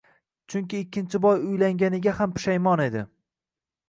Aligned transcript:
Chunki 0.51 0.77
ikkinchi 0.85 1.19
bor 1.25 1.37
uylanganiga 1.49 2.13
ham 2.21 2.33
pushaymon 2.39 2.83
edi. 2.87 3.05